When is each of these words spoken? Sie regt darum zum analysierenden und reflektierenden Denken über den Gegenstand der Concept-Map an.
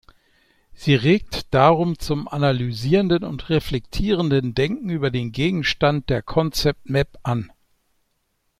Sie 0.73 0.95
regt 0.95 1.53
darum 1.53 1.99
zum 1.99 2.27
analysierenden 2.27 3.23
und 3.23 3.49
reflektierenden 3.51 4.55
Denken 4.55 4.89
über 4.89 5.11
den 5.11 5.31
Gegenstand 5.31 6.09
der 6.09 6.23
Concept-Map 6.23 7.19
an. 7.21 7.51